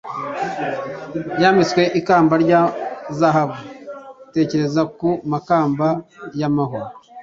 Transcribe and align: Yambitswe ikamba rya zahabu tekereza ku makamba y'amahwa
Yambitswe 1.41 1.81
ikamba 1.99 2.33
rya 2.43 2.61
zahabu 3.19 3.57
tekereza 4.33 4.81
ku 4.97 5.09
makamba 5.31 5.87
y'amahwa 6.39 6.81